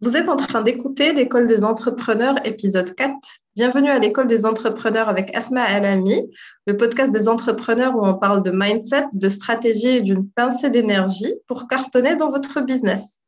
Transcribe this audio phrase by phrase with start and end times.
[0.00, 3.16] Vous êtes en train d'écouter l'école des entrepreneurs épisode 4.
[3.56, 6.30] Bienvenue à l'école des entrepreneurs avec Asma Alami,
[6.68, 11.34] le podcast des entrepreneurs où on parle de mindset, de stratégie et d'une pincée d'énergie
[11.48, 13.22] pour cartonner dans votre business.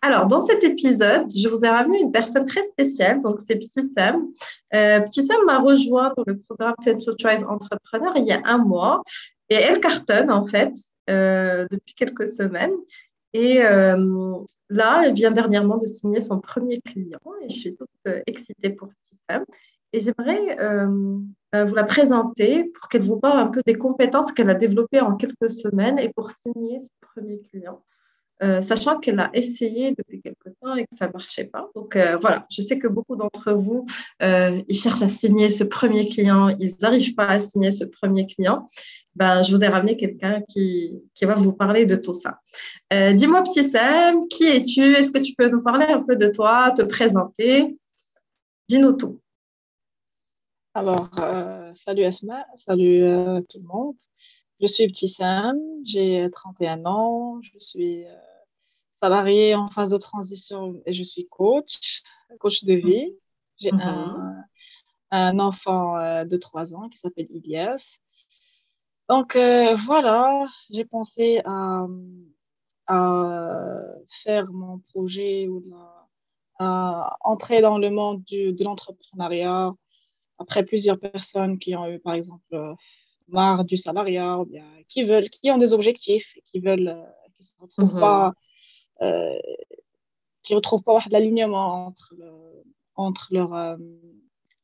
[0.00, 3.92] Alors, dans cet épisode, je vous ai ramené une personne très spéciale, donc c'est Psy
[3.94, 4.24] Sam.
[4.74, 8.56] Euh, Sam m'a rejoint dans le programme Ten to Drive Entrepreneur il y a un
[8.56, 9.02] mois
[9.50, 10.72] et elle cartonne en fait
[11.10, 12.72] euh, depuis quelques semaines.
[13.34, 14.38] Et euh,
[14.68, 18.70] là, elle vient dernièrement de signer son premier client et je suis toute euh, excitée
[18.70, 19.44] pour Tissam.
[19.92, 24.50] Et j'aimerais euh, vous la présenter pour qu'elle vous parle un peu des compétences qu'elle
[24.50, 27.80] a développées en quelques semaines et pour signer son premier client.
[28.42, 31.70] Euh, sachant qu'elle a essayé depuis quelque temps et que ça ne marchait pas.
[31.76, 33.86] Donc euh, voilà, je sais que beaucoup d'entre vous,
[34.22, 38.26] euh, ils cherchent à signer ce premier client, ils n'arrivent pas à signer ce premier
[38.26, 38.66] client.
[39.16, 42.40] Ben, je vous ai ramené quelqu'un qui, qui, va vous parler de tout ça.
[42.90, 44.94] Dis-moi, petit Sam, qui es-tu?
[44.94, 47.76] Est-ce que tu peux nous parler un peu de toi, te présenter?
[48.68, 49.20] Dis-nous tout.
[50.74, 51.08] Alors,
[51.76, 53.04] salut Asma, salut
[53.48, 53.96] tout le monde.
[54.60, 58.04] Je suis Petit Sam, j'ai 31 ans, je suis
[59.04, 62.02] salariée en phase de transition et je suis coach,
[62.38, 63.14] coach de vie.
[63.58, 64.42] J'ai mm-hmm.
[65.10, 67.98] un, enfant euh, de 3 ans qui s'appelle Ilias.
[69.08, 71.86] Donc euh, voilà, j'ai pensé à,
[74.24, 75.62] faire mon projet ou
[76.58, 79.72] à entrer dans le monde de l'entrepreneuriat
[80.38, 82.76] après plusieurs personnes qui ont eu, par exemple,
[83.28, 87.04] marre du salariat, ou bien qui veulent, qui ont des objectifs, qui veulent, euh,
[87.40, 88.00] qui ne retrouvent mhm.
[88.00, 88.32] pas,
[89.02, 89.38] euh,
[90.42, 92.14] qui retrouvent pas l'alignement entre,
[92.94, 93.76] entre leur, euh,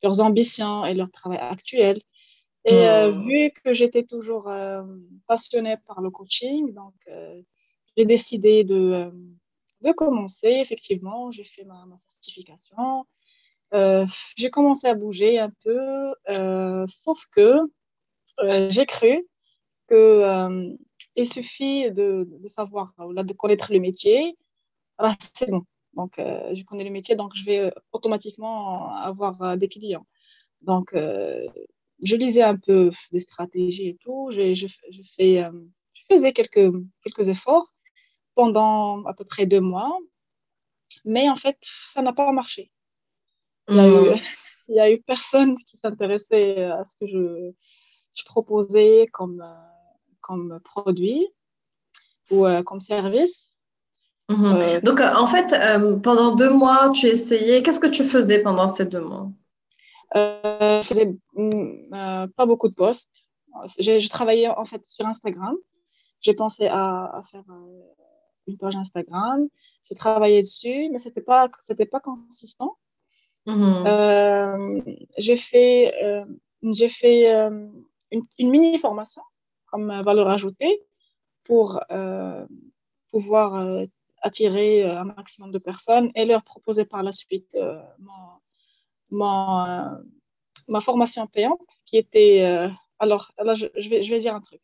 [0.02, 2.00] leurs ambitions et leur travail actuel.
[2.66, 3.26] Et mhm.
[3.26, 4.50] vu que j'étais toujours
[5.26, 6.94] passionnée par le coaching, donc
[7.96, 9.10] j'ai décidé de,
[9.80, 10.48] de commencer.
[10.48, 13.06] Effectivement, j'ai fait ma, ma certification.
[14.36, 16.12] j'ai commencé à bouger un peu,
[16.86, 17.60] sauf que
[18.42, 19.26] euh, j'ai cru
[19.88, 20.76] qu'il euh,
[21.24, 24.36] suffit de, de savoir, de connaître le métier.
[25.34, 25.62] c'est bon.
[25.94, 30.06] Donc, euh, je connais le métier, donc je vais automatiquement avoir des clients.
[30.62, 30.94] Donc,
[32.02, 34.30] je lisais un peu des stratégies et tout.
[34.32, 34.66] Je, je,
[35.16, 35.48] fais,
[35.92, 36.72] je faisais quelques,
[37.04, 37.72] quelques efforts
[38.34, 39.98] pendant à peu près deux mois.
[41.04, 42.70] Mais en fait, ça n'a pas marché.
[43.68, 44.16] Il y a, eu, mmh.
[44.68, 47.52] il y a eu personne qui s'intéressait à ce que je,
[48.14, 51.28] je proposais comme, euh, comme produit
[52.30, 53.48] ou euh, comme service.
[54.28, 54.56] Mhm.
[54.60, 55.54] Euh, Donc, en fait,
[56.02, 57.62] pendant deux mois, tu essayais.
[57.62, 59.30] Qu'est-ce que tu faisais pendant ces deux mois?
[60.14, 63.10] Je faisais mm, pas beaucoup de posts.
[63.78, 65.56] Je, travaillais en fait sur Instagram.
[66.20, 67.44] J'ai pensé à, faire
[68.46, 69.48] une page Instagram.
[69.84, 72.76] J'ai travaillé dessus, mais c'était pas c'était pas consistant.
[73.46, 74.82] Mhm.
[75.18, 75.94] j'ai fait
[76.62, 77.30] j'ai fait
[78.10, 79.22] une, mini formation
[79.66, 80.82] comme valeur ajoutée
[81.44, 82.46] pour euh,
[83.10, 83.84] pouvoir euh,
[84.22, 87.56] attirer euh, un maximum de personnes et leur proposer par la suite
[89.10, 94.60] ma formation payante qui était alors là je, vais, je vais dire un truc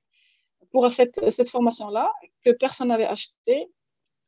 [0.71, 2.11] pour cette, cette formation là
[2.45, 3.69] que personne n'avait acheté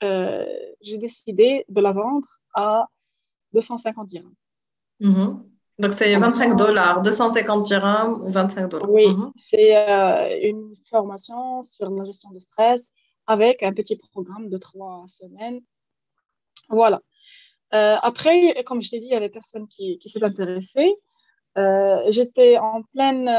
[0.01, 2.87] j'ai décidé de la vendre à
[3.53, 4.35] 250 dirhams.
[5.01, 5.43] Mm-hmm.
[5.79, 8.91] Donc, c'est 25 dollars, 250 dirhams ou 25 dollars.
[8.91, 9.33] Oui, mhm.
[9.37, 12.91] c'est euh, une formation sur la gestion de stress
[13.29, 15.61] avec un petit programme de trois semaines.
[16.69, 17.01] Voilà.
[17.75, 20.95] Euh, après, comme je t'ai dit, il y avait personne qui, qui s'est intéressé.
[21.57, 23.31] Euh, j'étais en pleine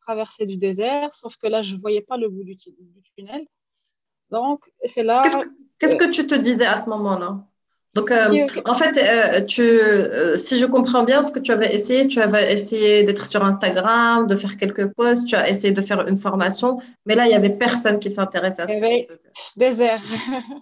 [0.00, 3.46] traversée du désert, sauf que là, je ne voyais pas le bout du, tunnel.
[4.30, 5.22] Donc, c'est là.
[5.78, 7.44] Qu'est-ce que tu te disais à ce moment-là?
[7.96, 11.74] Donc, euh, en fait, euh, tu, euh, si je comprends bien ce que tu avais
[11.74, 15.80] essayé, tu avais essayé d'être sur Instagram, de faire quelques posts, tu as essayé de
[15.80, 19.58] faire une formation, mais là, il n'y avait personne qui s'intéressait à ce que tu
[19.58, 20.02] Désert.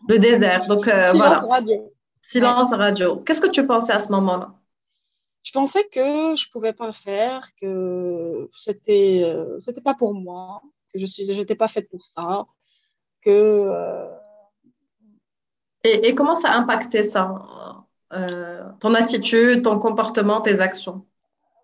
[0.08, 0.66] Le désert.
[0.66, 0.84] Donc,
[1.14, 1.40] voilà.
[1.40, 1.92] Radio.
[2.28, 3.16] Silence radio.
[3.18, 4.54] Qu'est-ce que tu pensais à ce moment-là?
[5.42, 9.22] Je pensais que je ne pouvais pas le faire, que c'était
[9.60, 10.62] c'était pas pour moi,
[10.92, 12.46] que je n'étais pas faite pour ça,
[13.22, 14.10] que
[15.84, 21.04] et, comment ça a impacté ça euh, Ton attitude, ton comportement, tes actions?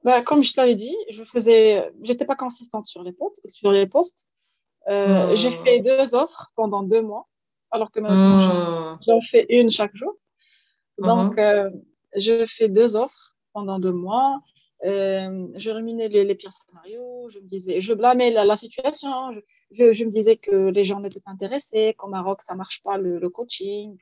[0.05, 3.49] Bah, Comme je t'avais dit, je faisais, j'étais pas consistante sur les posts.
[3.51, 4.27] Sur les posts.
[4.89, 5.37] Euh, hmm.
[5.37, 7.29] J'ai fait deux offres pendant deux mois,
[7.71, 8.99] alors que maintenant hmm.
[9.07, 10.15] j'en fais une chaque jour.
[11.01, 11.39] Donc, hmm.
[11.39, 11.71] euh,
[12.17, 14.41] je fais deux offres pendant deux mois.
[14.83, 17.29] je ruminais les, pires scénarios.
[17.31, 19.33] Je me disais, je blâmais la, situation.
[19.73, 22.99] Je, je, me disais que les gens n'étaient pas intéressés, qu'au Maroc, ça marche pas
[22.99, 23.97] le, coaching,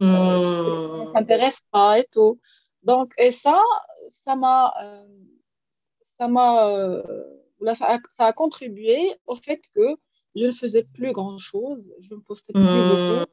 [0.00, 2.40] ne s'intéressent pas et tout.
[2.82, 3.60] Donc, et ça,
[4.24, 4.72] ça m'a,
[6.18, 7.02] ça m'a,
[7.74, 9.96] ça, a, contribué au fait que
[10.34, 13.30] je ne faisais plus grand-chose, je ne postais plus beaucoup.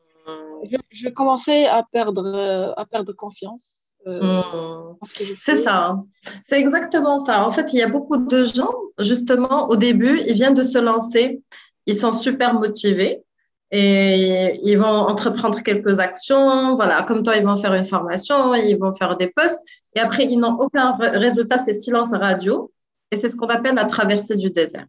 [0.70, 4.98] Je, je, commençais à perdre, à perdre confiance euh, hmm.
[5.40, 6.06] C'est ça, hein.
[6.46, 7.46] c'est exactement ça.
[7.46, 10.78] En fait, il y a beaucoup de gens, justement, au début, ils viennent de se
[10.78, 11.42] lancer,
[11.86, 13.24] ils sont super motivés
[13.72, 16.76] et ils vont entreprendre quelques actions.
[16.76, 19.62] Voilà, comme toi, ils vont faire une formation, ils vont faire des posts
[19.96, 22.72] et après, ils n'ont aucun résultat, c'est silence radio
[23.12, 24.86] et c'est ce qu'on appelle la traversée du désert.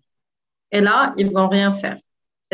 [0.72, 1.98] Et là, ils vont rien faire.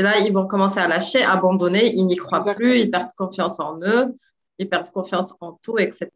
[0.01, 3.61] Et là, ils vont commencer à lâcher, abandonner, ils n'y croient plus, ils perdent confiance
[3.61, 4.17] en eux,
[4.59, 6.09] ils perdent confiance en tout, etc.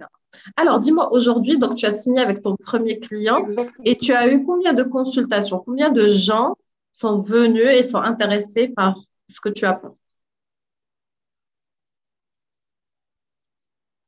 [0.56, 3.46] Alors, dis-moi aujourd'hui, donc tu as signé avec ton premier client
[3.84, 5.58] et tu as eu combien de consultations?
[5.58, 6.54] Combien de gens
[6.92, 8.96] sont venus et sont intéressés par
[9.28, 9.98] ce que tu apportes?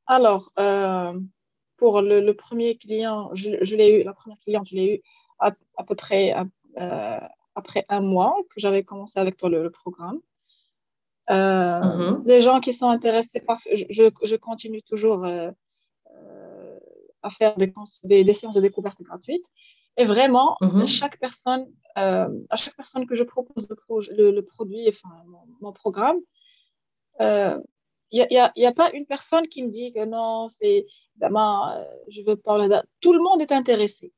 [0.06, 1.20] Alors, euh,
[1.76, 5.02] pour le, premier client, je, l'ai eu, la première cliente, je l'ai eu
[5.38, 5.52] à,
[5.86, 6.34] peu près
[6.80, 7.18] euh,
[7.56, 10.20] après un mois que j'avais commencé avec toi le programme.
[11.30, 12.22] Euh, mhm.
[12.24, 15.50] Les gens qui sont intéressés parce que je, je continue toujours euh,
[16.12, 16.78] euh,
[17.22, 17.72] à faire des,
[18.04, 19.46] des, séances de découverte gratuites.
[19.96, 20.86] Et vraiment, mhm.
[20.86, 23.66] chaque personne, à chaque personne que je propose
[24.10, 25.08] le, le, produit, enfin
[25.60, 26.18] mon, programme,
[27.18, 30.86] il n'y a, pas une personne qui me dit que non, c'est
[31.18, 32.82] je veux pas.
[33.00, 34.12] Tout le monde est intéressé.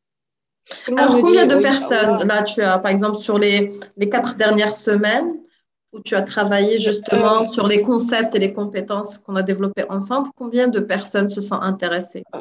[0.97, 5.39] Alors, combien de personnes, là, tu as, par exemple, sur les, les quatre dernières semaines,
[5.93, 9.85] où tu as travaillé justement euh, sur les concepts et les compétences qu'on a développés
[9.89, 10.31] ensemble.
[10.37, 12.25] Combien de personnes se sont intéressées?
[12.35, 12.41] Euh,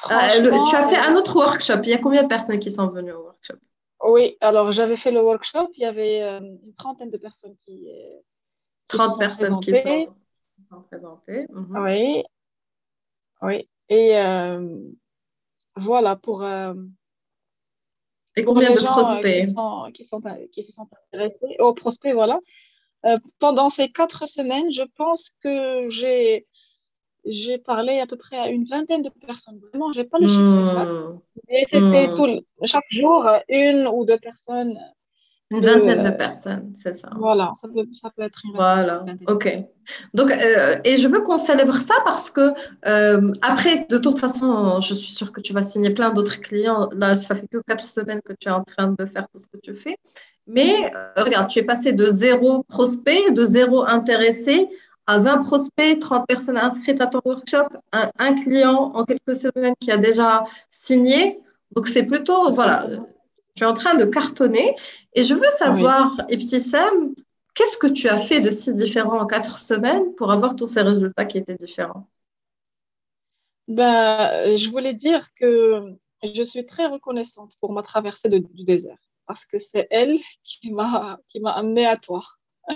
[0.00, 1.80] Tu as fait un autre workshop.
[1.84, 3.56] Il y a combien de personnes qui sont venues au workshop?
[4.04, 5.70] Oui, alors j'avais fait le workshop.
[5.74, 7.88] Il y avait euh, une trentaine de personnes qui.
[8.88, 10.14] 30 personnes qui sont,
[10.88, 11.46] présentées.
[11.50, 11.78] Mhm.
[11.82, 12.24] Oui.
[13.42, 13.68] Oui.
[13.88, 14.14] Et
[15.76, 16.42] voilà, pour
[18.38, 19.46] et combien de euh, prospects
[19.92, 22.38] qui, sont, qui, se sont intéressés aux prospects, voilà.
[23.04, 26.46] Euh, pendant ces quatre semaines, je pense que j'ai
[27.24, 29.60] j'ai parlé à peu près à une vingtaine de personnes.
[29.68, 31.48] Vraiment, je n'ai pas le chiffre exact.
[31.48, 32.16] Et c'était hmm.
[32.16, 34.78] tout, chaque jour, une ou deux personnes
[35.50, 37.08] une vingtaine de personnes, c'est ça.
[37.16, 39.58] Voilà, ça peut, ça peut être une Voilà, ok.
[40.12, 42.52] Donc, euh, et je veux qu'on célèbre ça parce que
[42.86, 46.90] euh, après, de toute façon, je suis sûre que tu vas signer plein d'autres clients.
[46.92, 49.46] Là, ça fait que quatre semaines que tu es en train de faire tout ce
[49.46, 49.96] que tu fais.
[50.46, 54.68] Mais euh, regarde, tu es passé de zéro prospect, de zéro intéressé
[55.06, 59.74] à 20 prospects, 30 personnes inscrites à ton workshop, un, un client en quelques semaines
[59.80, 61.38] qui a déjà signé.
[61.74, 62.86] Donc, c'est plutôt, voilà,
[63.58, 64.74] tu es en train de cartonner.
[65.14, 66.48] Et je veux savoir, oui.
[66.48, 67.14] Sam,
[67.54, 70.82] qu'est-ce que tu as fait de si différent en quatre semaines pour avoir tous ces
[70.82, 72.08] résultats qui étaient différents?
[73.66, 79.44] Ben, Je voulais dire que je suis très reconnaissante pour ma traversée du désert parce
[79.44, 82.22] que c'est elle qui m'a amenée à toi.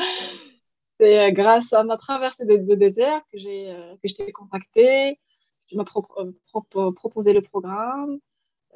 [0.99, 5.19] c'est grâce à ma traversée du désert que j'ai euh, que je t'ai contacté,
[5.67, 5.85] tu m'as
[6.19, 8.19] euh, proposé le programme,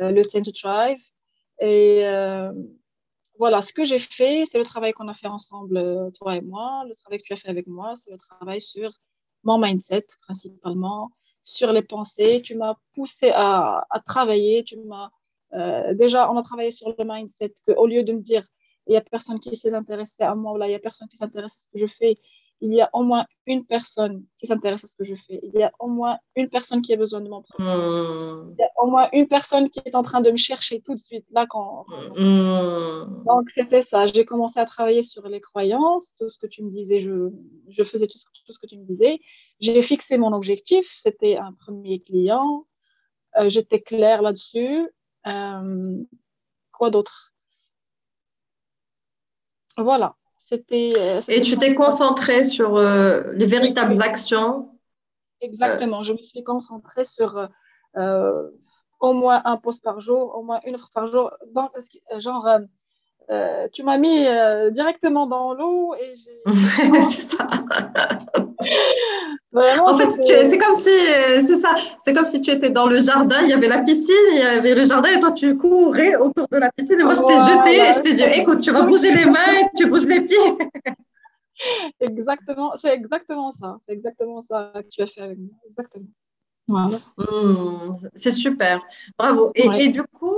[0.00, 1.02] euh, le Ten to Thrive.
[1.60, 2.52] Et euh,
[3.38, 6.40] voilà, ce que j'ai fait, c'est le travail qu'on a fait ensemble, euh, toi et
[6.40, 6.84] moi.
[6.88, 8.90] Le travail que tu as fait avec moi, c'est le travail sur
[9.44, 11.10] mon mindset principalement,
[11.44, 12.42] sur les pensées.
[12.44, 14.64] Tu m'as poussé à, à, travailler.
[14.64, 15.10] Tu m'as
[15.54, 18.46] euh, déjà, on a travaillé sur le mindset qu'au lieu de me dire
[18.86, 21.16] il n'y a personne qui s'est intéressé à moi, là, il n'y a personne qui
[21.16, 22.18] s'intéresse à ce que je fais,
[22.60, 25.40] il y a au moins une personne qui s'intéresse à ce que je fais.
[25.42, 27.40] Il y a au moins une personne qui a besoin de mon.
[27.58, 28.52] Hmm.
[28.52, 30.94] Il y a au moins une personne qui est en train de me chercher tout
[30.94, 31.84] de suite là quand.
[32.16, 33.24] Hmm.
[33.26, 34.06] Donc c'était ça.
[34.06, 37.30] J'ai commencé à travailler sur les croyances, tout ce que tu me disais, je,
[37.68, 39.20] je faisais tout ce, tout ce, que tu me disais.
[39.60, 40.92] J'ai fixé mon objectif.
[40.96, 42.66] C'était un premier client.
[43.38, 44.88] Euh, J'étais claire là-dessus.
[45.26, 46.02] Euh,
[46.72, 47.34] quoi d'autre?
[49.76, 50.16] Voilà.
[50.52, 54.70] Euh, et tu t'es concentré sur euh, les véritables actions.
[55.40, 56.02] Exactement.
[56.02, 57.48] Je me suis concentrée sur
[57.96, 58.48] euh,
[59.00, 61.32] au moins un poste par jour, au moins une offre par jour.
[62.18, 62.48] Genre,
[63.72, 64.24] tu m'as mis
[64.70, 66.42] directement dans l'eau et j'ai.
[67.02, 67.46] c'est ça.
[69.56, 70.90] en fait, c'est comme si,
[71.46, 74.14] c'est ça, c'est comme si tu étais dans le jardin, il y avait la piscine,
[74.32, 77.14] il y avait le jardin et toi tu courais autour de la piscine et moi
[77.14, 79.86] je t'ai jeté et je t'ai dit, écoute, tu vas bouger les mains et tu
[79.86, 80.36] bouges les pieds.
[82.00, 86.06] exactement, c'est exactement ça, c'est exactement ça que tu as fait avec moi, exactement.
[86.68, 86.98] Voilà.
[87.16, 88.82] Hmm, c'est super,
[89.16, 89.52] bravo.
[89.54, 90.34] Et, et du coup,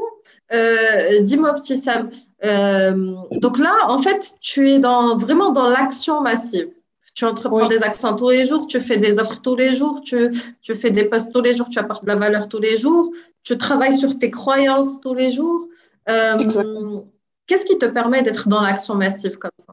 [0.53, 2.11] euh, dis-moi, petit Sam,
[2.45, 6.71] euh, donc là, en fait, tu es dans, vraiment dans l'action massive
[7.19, 10.31] Tu entreprends des actions tous les jours, tu fais des offres tous les jours, tu,
[10.63, 13.13] tu fais des posts tous les jours, tu apportes de la valeur tous les jours,
[13.43, 15.67] tu travailles sur tes croyances tous les jours.
[16.09, 17.01] Euh,
[17.45, 19.73] qu'est-ce qui te permet d'être dans l'action massive comme ça?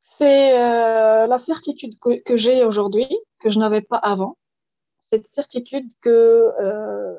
[0.00, 3.08] C'est euh, la certitude que, que j'ai aujourd'hui,
[3.40, 4.38] que je n'avais pas avant.
[5.00, 7.16] Cette certitude que euh,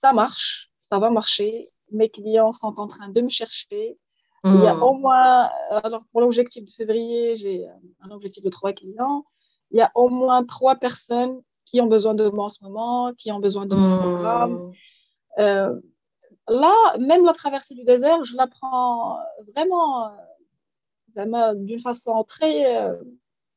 [0.00, 3.98] ça marche, ça va marcher, mes clients sont en train de me chercher,
[4.44, 4.82] il y a hmm.
[4.82, 7.68] au moins, alors pour l'objectif de février, j'ai
[8.00, 9.24] un objectif de trois clients.
[9.70, 13.12] Il y a au moins trois personnes qui ont besoin de moi en ce moment,
[13.14, 14.00] qui ont besoin de mon hmm.
[14.00, 14.72] programme.
[15.38, 15.80] Euh,
[16.48, 19.18] là, même la traversée du désert, je la prends
[19.54, 20.12] vraiment,
[21.16, 22.96] d'une façon très, euh,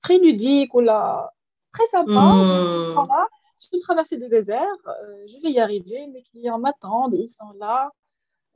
[0.01, 1.33] très ludique ou là,
[1.73, 2.11] très sympa.
[2.11, 2.93] Mmh.
[2.93, 3.27] Voilà,
[3.57, 6.07] sur traversée du désert, euh, je vais y arriver.
[6.07, 7.91] Mes clients m'attendent, ils sont là.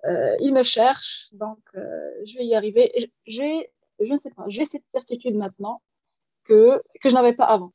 [0.06, 1.82] Euh, il me cherche, donc euh,
[2.26, 3.12] je vais y arriver.
[3.26, 5.82] J'ai, je ne sais pas, j'ai cette certitude maintenant
[6.46, 7.74] que, que je n'avais pas avant.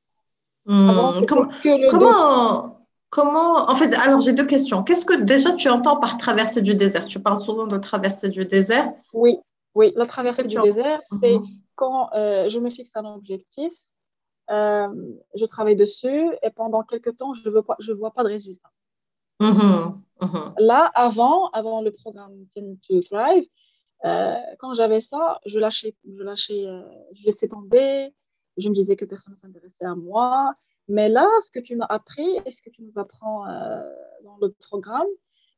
[0.65, 2.79] Hmm, comment,
[3.11, 4.83] comment, en fait, alors j'ai deux questions.
[4.83, 7.05] Qu'est-ce que déjà tu entends par traverser du désert?
[7.05, 8.91] Tu parles souvent de traverser du désert.
[9.13, 9.39] Oui,
[9.75, 11.47] oui, la traversée du désert, c'est mhm.
[11.75, 13.73] quand euh, je me fixe un objectif,
[14.49, 18.71] je travaille dessus et pendant quelques temps, je ne vois pas de résultat.
[19.45, 20.03] Mhm.
[20.23, 20.55] Mhm.
[20.59, 23.47] Là, avant, avant le programme Tend to Thrive,
[24.05, 26.83] euh, quand j'avais ça, je lâchais, je lâchais, euh,
[27.13, 28.15] je laissais tomber.
[28.57, 30.55] Je me disais que personne ne s'intéressait à moi.
[30.89, 33.83] Mais là, ce que tu m'as appris et ce que tu nous apprends euh,
[34.23, 35.09] dans le programme,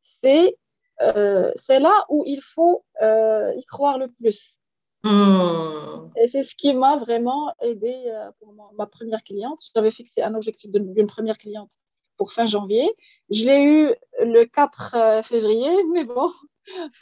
[0.02, 0.56] c'est
[0.98, 4.58] c'est là où il faut y croire le plus.
[5.04, 6.08] Hmm.
[6.16, 7.94] Et c'est ce qui m'a vraiment aidé
[8.38, 9.60] pour ma, première cliente.
[9.74, 11.70] J'avais fixé un objectif d'une première cliente
[12.16, 12.88] pour fin janvier.
[13.30, 13.94] Je l'ai eu
[14.24, 16.30] le 4 euh, février, mais bon,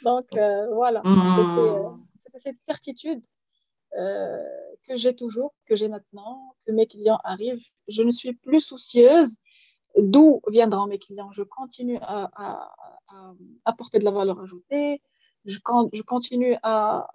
[0.03, 1.99] donc euh, voilà, hmm.
[2.23, 3.21] c'était cette certitude
[3.97, 4.37] euh,
[4.87, 7.63] que j'ai toujours, que j'ai maintenant, que mes clients arrivent.
[7.87, 9.35] Je ne suis plus soucieuse
[9.97, 11.31] d'où viendront mes clients.
[11.31, 12.69] Je continue à,
[13.63, 15.01] apporter de la valeur ajoutée.
[15.45, 15.57] Je,
[15.93, 17.07] je continue à,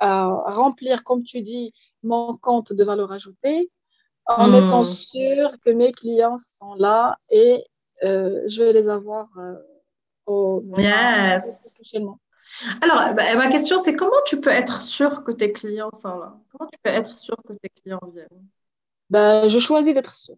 [0.00, 3.70] remplir, comme tu dis, mon compte de valeur ajoutée
[4.28, 4.84] en étant hmm.
[4.84, 7.64] sûr que mes clients sont là et
[8.04, 9.54] euh, je vais les avoir euh,
[10.26, 11.72] au yes.
[11.74, 12.20] prochainement.
[12.82, 16.36] Alors, bah, ma question, c'est comment tu peux être sûr que tes clients sont là?
[16.50, 18.46] Comment tu peux être sûr que tes clients viennent?
[19.10, 20.36] Bah, Je choisis d'être sûr.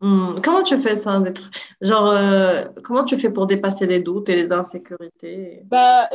[0.00, 0.40] Hmm.
[0.42, 1.48] Comment tu fais ça d'être
[1.80, 5.62] genre euh, comment tu fais pour dépasser les doutes et les insécurités?
[5.64, 6.10] Bah,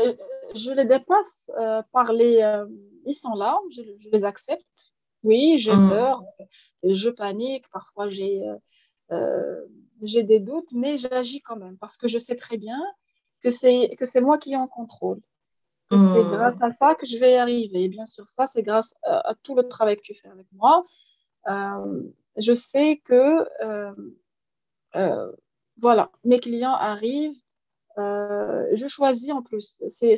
[0.53, 1.49] je les dépasse
[1.91, 2.43] par les
[3.05, 4.91] ils sont là je, je les accepte
[5.23, 5.89] oui, j'ai mmh.
[5.89, 6.23] peur,
[6.83, 8.55] je panique, parfois j'ai euh,
[9.11, 9.65] euh,
[10.03, 12.81] j'ai des doutes, mais j'agis quand même parce que je sais très bien
[13.41, 15.19] que c'est moi qui ai en contrôle,
[15.89, 16.31] que c'est mmh.
[16.31, 17.83] grâce à ça que je vais y arriver.
[17.83, 20.85] Et bien sûr, ça c'est grâce à, tout le travail que tu fais avec moi.
[21.47, 22.03] Euh,
[22.37, 23.45] je sais que
[25.81, 27.37] voilà, mes clients arrivent.
[27.97, 29.81] je choisis en plus.
[29.89, 30.15] C'est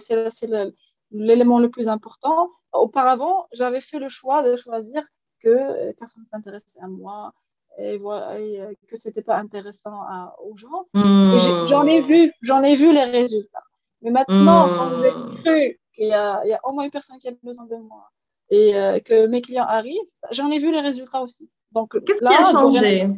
[1.12, 5.04] l'élément le plus important auparavant, j'avais fait le choix de choisir
[5.42, 7.34] que euh, personne ne s'intéressait à moi
[7.78, 10.02] et voilà et euh, que c'était pas intéressant
[10.44, 10.88] aux gens.
[10.94, 11.38] Hmm.
[11.66, 13.64] J'en ai vu, j'en ai vu les résultats.
[14.02, 15.44] Mais maintenant, quand j'ai hmm.
[15.44, 18.10] cru qu'il y, a au moins une personne qui a besoin de moi
[18.50, 20.00] et euh, que mes clients arrivent,
[20.32, 21.50] j'en ai vu les résultats aussi.
[21.72, 23.10] Donc, qu'est-ce qui a changé?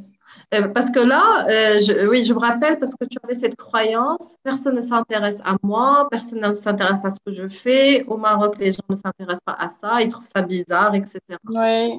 [0.53, 3.55] euh, parce que là, euh, je, oui, je me rappelle parce que tu avais cette
[3.55, 8.03] croyance, personne ne s'intéresse à moi, personne ne s'intéresse à ce que je fais.
[8.05, 11.19] Au Maroc, les gens ne s'intéressent pas à ça, ils trouvent ça bizarre, etc.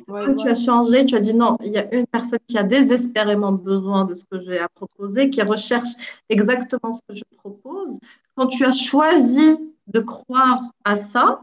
[0.07, 2.63] Quand tu as changé, tu as dit non, il y a une personne qui a
[2.63, 5.91] désespérément besoin de ce que j'ai à proposer, qui recherche
[6.29, 7.99] exactement ce que je propose.
[8.37, 11.41] Quand tu as choisi de croire à ça,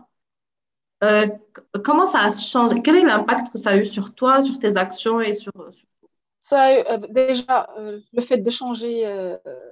[1.04, 1.28] euh,
[1.84, 2.82] comment ça a changé?
[2.82, 5.86] Quel est l'impact que ça a eu sur toi, sur tes actions et sur, sur
[6.54, 9.06] euh, déjà, euh, le fait de changer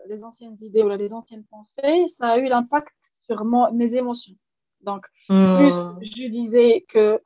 [0.08, 3.44] les anciennes idées ou les anciennes pensées, ça a eu l'impact sur
[3.74, 4.36] mes émotions.
[4.82, 5.58] Donc, hmm.
[5.58, 7.20] plus je disais que,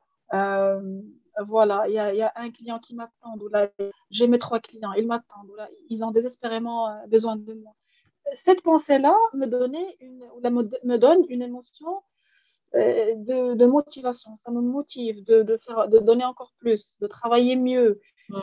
[1.47, 3.69] voilà, il y, y, a un client qui m'attend, ou là,
[4.11, 7.73] j'ai mes trois clients, ils m'attendent, ou là, ils ont désespérément besoin de moi.
[8.33, 10.25] Cette pensée-là me, donnait une,
[10.83, 12.01] me donne une émotion
[12.73, 14.35] de, de, motivation.
[14.37, 17.99] Ça me motive de, de, faire, de donner encore plus, de travailler mieux.
[18.29, 18.39] Hmm.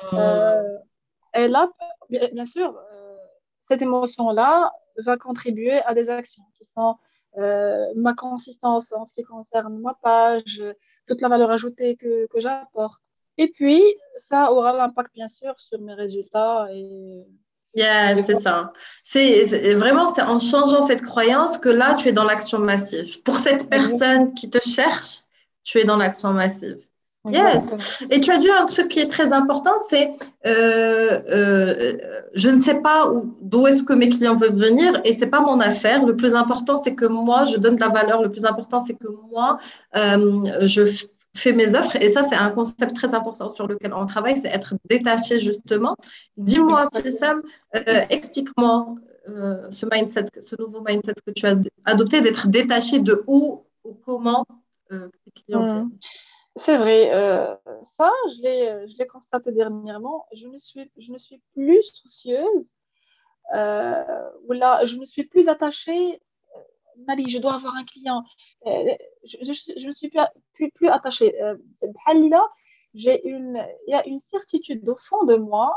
[1.35, 1.71] Et là,
[2.09, 3.17] bien sûr, euh,
[3.63, 6.97] cette émotion-là va contribuer à des actions qui sont
[7.39, 10.63] euh, ma consistance en ce qui concerne ma page,
[11.07, 13.03] toute la valeur ajoutée que, que j'apporte.
[13.39, 13.83] Et puis,
[14.17, 16.67] ça aura l'impact, bien sûr, sur mes résultats.
[16.73, 17.25] Et...
[17.75, 18.73] Yeah, c'est ça.
[19.05, 23.23] C'est vraiment c'est en changeant cette croyance que là, tu es dans l'action massive.
[23.23, 25.21] Pour cette personne qui te cherche,
[25.63, 26.79] tu es dans l'action massive.
[27.29, 28.03] Yes.
[28.11, 30.11] Et tu as dit un truc qui est très important, c'est
[30.47, 31.99] euh, euh,
[32.33, 33.13] je ne sais pas
[33.43, 36.07] d'où est-ce que mes clients veulent venir et c'est pas mon affaire.
[36.07, 38.23] Le plus important, c'est que moi, je donne de la valeur.
[38.23, 39.59] Le plus important, c'est que moi,
[39.97, 40.83] euh, je
[41.35, 41.97] fais mes offres.
[41.97, 45.97] Et ça, c'est un concept très important sur lequel on travaille, c'est être détaché justement.
[46.37, 47.43] Dis-moi, Tissam,
[48.11, 48.95] explique-moi
[49.71, 54.45] ce mindset, ce nouveau mindset que tu as adopté, d'être détaché de où ou comment
[54.89, 55.85] tes clients.
[55.85, 55.91] Hmm.
[56.57, 60.27] C'est vrai, euh, ça, je l'ai, euh, je l'ai constaté dernièrement.
[60.35, 62.67] Je ne suis, je ne suis plus soucieuse,
[63.55, 66.21] euh, ou là, je ne suis plus attachée.
[67.07, 68.25] Marie, je dois avoir un client.
[68.65, 70.21] je ne suis plus,
[70.55, 71.35] plus, plus attachée.
[72.05, 72.49] là,
[72.95, 75.77] j'ai une, il y a une certitude au fond de moi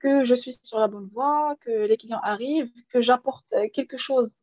[0.00, 4.38] que je suis sur la bonne voie, que les clients arrivent, que j'apporte quelque chose,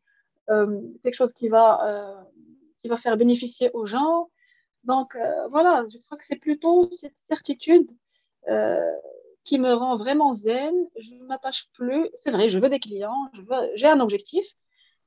[0.47, 2.25] quelque chose qui va,
[2.79, 4.29] qui va faire bénéficier aux gens
[4.83, 7.89] donc euh, voilà, je crois que c'est plutôt cette certitude
[8.47, 8.91] euh,
[9.43, 10.73] qui me rend vraiment zen.
[10.99, 12.09] Je ne m'attache plus.
[12.15, 13.29] C'est vrai, je veux des clients,
[13.75, 14.45] j'ai un objectif,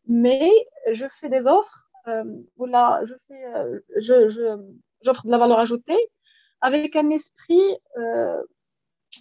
[0.07, 0.51] mais
[0.93, 2.25] je fais des offres euh,
[2.67, 3.45] là, je fais,
[3.97, 4.59] je,
[5.03, 6.11] j'offre de la valeur ajoutée
[6.61, 7.79] avec un esprit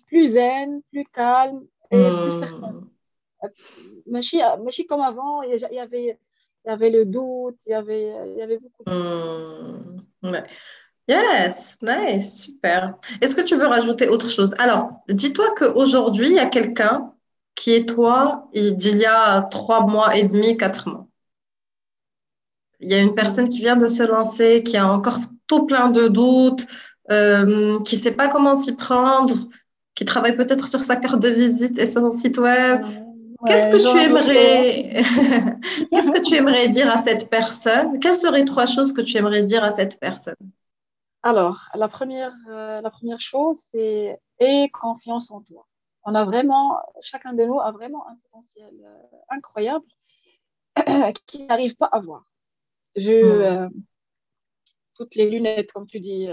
[0.08, 2.82] plus zen, plus calme et plus certain.
[4.08, 6.18] Machi, comme avant, il y avait,
[6.66, 8.92] il y avait le doute, il y avait, il y avait beaucoup de...
[8.92, 10.38] Hmm.
[11.08, 12.96] Yes, nice, super.
[13.20, 14.56] Est-ce que tu veux rajouter autre chose?
[14.58, 17.13] Alors, dis-toi qu'aujourd'hui, il y a quelqu'un
[17.56, 21.08] qui est toi d'il y a trois mois et demi, quatre mois.
[22.80, 25.90] Il y a une personne qui vient de se lancer, qui a encore tout plein
[25.90, 26.66] de doutes,
[27.12, 29.34] euh, qui ne sait pas comment s'y prendre,
[29.96, 32.84] qui travaille peut-être sur sa carte de visite et son site web.
[33.46, 35.04] Qu'est-ce que tu aimerais
[35.92, 38.00] Qu'est-ce que tu aimerais dire à cette personne?
[38.00, 40.36] Quelles seraient trois choses que tu aimerais dire à cette personne?
[41.24, 45.66] Alors, la première, euh, la première chose, c'est aie confiance en toi.
[46.06, 49.86] On a vraiment, chacun de nous a vraiment un potentiel euh, incroyable
[51.28, 52.26] qu'il n'arrive pas à voir.
[52.96, 53.42] Vu hmm.
[53.42, 53.70] euh,
[54.96, 56.28] toutes les lunettes, comme tu dis,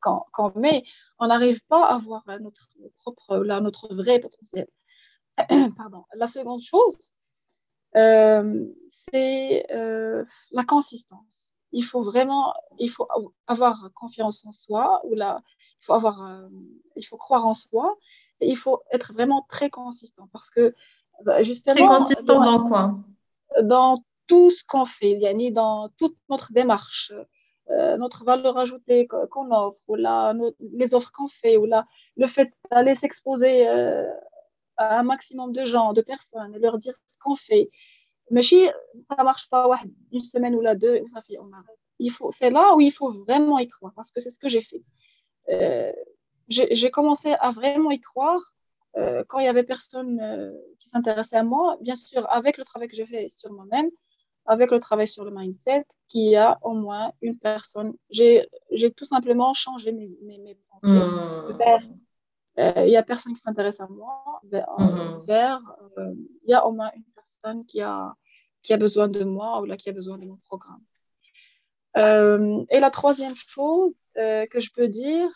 [0.00, 0.84] quand, quand, met,
[1.18, 4.68] on n'arrive pas à voir notre propre, là, notre vrai potentiel.
[5.76, 6.04] Pardon.
[6.14, 6.98] La seconde chose,
[7.96, 8.66] euh,
[9.12, 11.52] c'est euh, la consistance.
[11.72, 13.06] Il faut vraiment, il faut
[13.46, 15.40] avoir confiance en soi, ou là,
[15.80, 16.48] il faut avoir, euh,
[16.96, 17.96] il faut croire en soi,
[18.40, 20.74] il faut être vraiment très consistant parce que
[21.24, 21.74] bah, justement.
[21.74, 22.94] Très consistant dans, quoi?
[23.62, 27.12] Dans tout ce qu'on fait, yani dans toute notre démarche.
[27.98, 32.50] notre valeur ajoutée qu'on offre, ou là, les offres qu'on fait, ou là, le fait
[32.70, 33.68] d'aller s'exposer
[34.78, 37.70] un maximum de gens, de personnes, et leur dire ce qu'on fait.
[38.30, 38.66] Mais si
[39.08, 39.68] ça ne marche pas
[40.12, 41.78] une semaine ou la deux, ça fait, on arrête.
[42.32, 44.82] C'est là où il faut vraiment y croire, parce que c'est ce que j'ai fait.
[45.50, 45.92] Euh,
[46.50, 48.40] j'ai commencé à vraiment y croire
[48.96, 51.76] euh, quand il y avait personne euh, qui s'intéressait à moi.
[51.80, 53.88] Bien sûr, avec le travail que j'ai fait sur moi-même,
[54.46, 57.94] avec le travail sur le mindset, qu'il y a au moins une personne.
[58.10, 58.48] J'ai
[58.96, 61.94] tout simplement changé mes, mes, pensées mmh.
[62.58, 65.62] Euh, il n'y a personne qui s'intéresse à moi, vers,
[65.98, 68.12] euh, il y a au moins une personne qui a,
[68.62, 70.82] qui a besoin de moi ou là, qui a besoin de mon programme.
[71.96, 75.30] Et la troisième chose que je peux dire,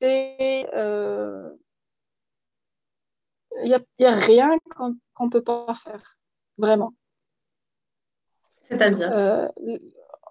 [0.00, 0.68] c'est
[3.60, 6.16] il n'y a, y a, rien qu'on ne peut pas faire,
[6.58, 6.94] vraiment.
[8.62, 9.50] C'est-à-dire?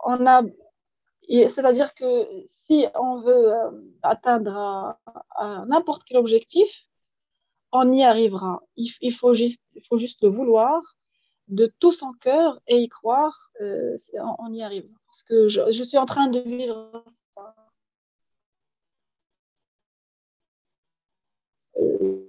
[0.05, 0.43] On a
[1.27, 4.97] c'est-à-dire que si on veut euh, atteindre
[5.67, 6.69] n'importe quel objectif,
[7.71, 8.61] on y arrivera.
[8.77, 10.81] Il, faut juste, il faut juste le vouloir
[11.49, 13.97] de tout son cœur et y croire, euh,
[14.39, 14.89] on, y arrive.
[15.07, 17.03] Parce que je, suis en train de vivre
[17.35, 17.53] ça.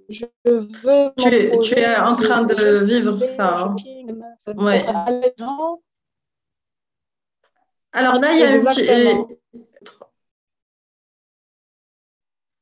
[0.09, 3.75] Je veux tu, es en train de vivre ça.
[4.55, 4.85] Ouais.
[7.91, 9.27] Alors là, il y a un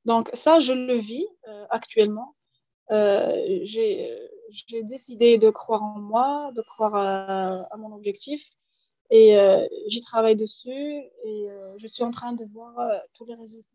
[0.06, 2.36] Donc ça, je le vis euh, actuellement.
[2.92, 8.42] Euh, j'ai décidé de croire en moi, de croire à, mon objectif
[9.10, 10.72] et euh, j'y travaille dessus
[11.26, 11.48] et
[11.78, 12.74] je suis en train de voir
[13.14, 13.68] tous les résultats.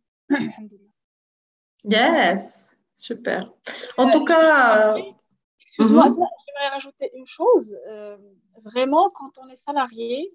[1.85, 2.71] yes,
[3.03, 3.53] super.
[3.97, 4.97] En tout cas...
[5.61, 6.15] Excuse-moi, mhm.
[6.15, 7.77] j'aimerais rajouter une chose.
[8.62, 10.33] vraiment, quand on est salarié,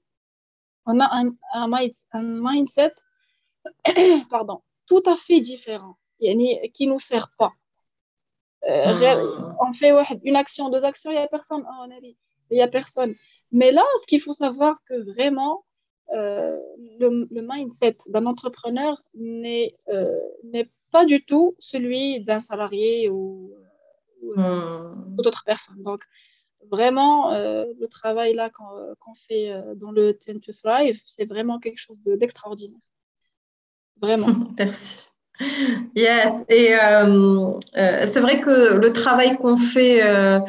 [0.85, 1.67] on a un, un,
[2.13, 2.93] mindset
[4.29, 6.35] pardon, tout à fait différent, qui
[6.87, 7.53] ne nous sert pas.
[8.67, 9.55] Euh, hmm.
[9.59, 11.63] On fait une action, deux actions, il n'y a personne.
[11.69, 11.85] Oh,
[12.49, 13.15] il n'y a personne.
[13.51, 15.63] Mais là, ce qu'il faut savoir que vraiment,
[16.09, 23.53] le, mindset d'un entrepreneur n'est pas du tout celui d'un salarié ou,
[24.35, 25.15] hmm.
[25.15, 25.81] d'autres personnes.
[25.83, 26.01] Donc,
[26.71, 31.99] vraiment, le travail là qu'on fait dans le Tend to Thrive, c'est vraiment quelque chose
[32.05, 32.79] d'extraordinaire.
[34.01, 34.27] vraiment.
[34.57, 35.09] Merci.
[35.95, 40.39] Yes, et euh, euh, c'est vrai que le travail qu'on fait, euh,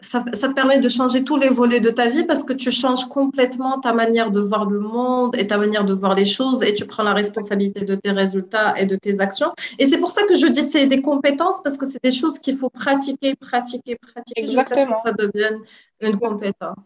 [0.00, 2.70] ça, ça, te permet de changer tous les volets de ta vie parce que tu
[2.70, 6.62] changes complètement ta manière de voir le monde et ta manière de voir les choses
[6.62, 9.52] et tu prends la responsabilité de tes résultats et de tes actions.
[9.78, 12.38] Et c'est pour ça que je dis c'est des compétences parce que c'est des choses
[12.38, 15.60] qu'il faut pratiquer, pratiquer, pratiquer jusqu'à ce que ça devienne
[16.00, 16.78] une compétence.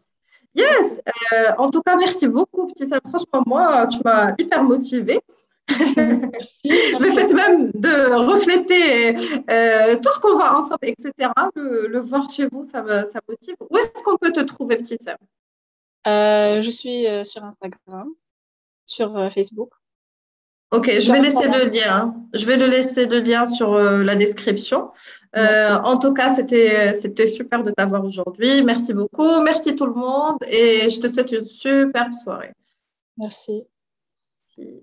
[0.55, 1.01] Yes,
[1.59, 5.21] en tout cas, merci beaucoup, petit Franchement, moi, tu m'as hyper motivée.
[5.69, 9.17] le fait même de refléter
[9.51, 13.57] euh, tout ce qu'on voit ensemble, etc., le, voir chez vous, ça, ça motive.
[13.71, 15.17] Où est-ce qu'on peut te trouver, petit Sam
[16.07, 18.11] euh, Je suis euh, sur Instagram,
[18.87, 19.71] sur Facebook.
[20.71, 22.15] Ok, je vais laisser le lien.
[22.35, 24.91] Je vais le laisser le lien sur la description.
[25.35, 28.63] en tout cas, c'était c'était super de t'avoir aujourd'hui.
[28.65, 29.41] Merci beaucoup.
[29.43, 32.53] Merci tout le monde et je te souhaite une superbe soirée.
[33.17, 33.63] Merci.
[34.59, 34.83] Merci.